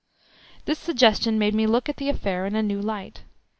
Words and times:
This 0.65 0.79
suggestion 0.79 1.37
made 1.37 1.53
me 1.53 1.67
look 1.67 1.87
at 1.87 1.97
the 1.97 2.09
affair 2.09 2.47
in 2.47 2.55
a 2.55 2.63
new 2.63 2.81
light. 2.81 3.21